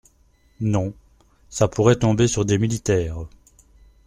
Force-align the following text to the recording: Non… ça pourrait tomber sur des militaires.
Non… 0.61 0.93
ça 1.51 1.67
pourrait 1.67 1.95
tomber 1.99 2.27
sur 2.27 2.43
des 2.43 2.57
militaires. 2.57 3.19